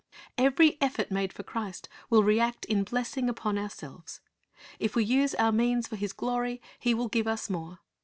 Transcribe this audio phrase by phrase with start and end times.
[0.35, 4.19] Every effort made for Christ will react in blessing upon ourselves.
[4.79, 6.59] If we use our means for His glory.
[6.79, 7.81] He will give us more.